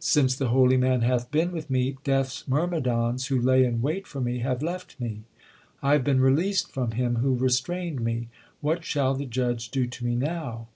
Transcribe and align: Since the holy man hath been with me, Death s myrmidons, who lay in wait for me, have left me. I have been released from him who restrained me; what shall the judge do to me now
Since 0.00 0.34
the 0.34 0.48
holy 0.48 0.76
man 0.76 1.02
hath 1.02 1.30
been 1.30 1.52
with 1.52 1.70
me, 1.70 1.96
Death 2.02 2.26
s 2.26 2.44
myrmidons, 2.48 3.28
who 3.28 3.40
lay 3.40 3.64
in 3.64 3.80
wait 3.82 4.04
for 4.04 4.20
me, 4.20 4.40
have 4.40 4.60
left 4.60 4.98
me. 4.98 5.22
I 5.80 5.92
have 5.92 6.02
been 6.02 6.18
released 6.18 6.72
from 6.72 6.90
him 6.90 7.14
who 7.22 7.36
restrained 7.36 8.00
me; 8.00 8.26
what 8.60 8.84
shall 8.84 9.14
the 9.14 9.26
judge 9.26 9.68
do 9.70 9.86
to 9.86 10.04
me 10.04 10.16
now 10.16 10.66